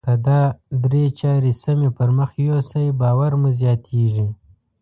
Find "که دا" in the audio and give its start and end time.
0.05-0.41